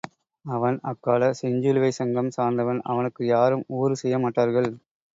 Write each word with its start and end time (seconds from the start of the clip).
அவன் 0.45 0.77
அக்காலச் 0.83 1.37
செஞ்சிலுவைச்சங்கம் 1.41 2.33
சார்ந்தவன் 2.37 2.81
அவனுக்கு 2.85 3.25
யாரும் 3.27 3.65
ஊறு 3.75 3.95
செய்யமாட்டார்கள். 4.03 4.71